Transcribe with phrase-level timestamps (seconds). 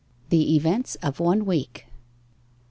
[0.29, 1.91] THE EVENTS OF ONE WEEK 1.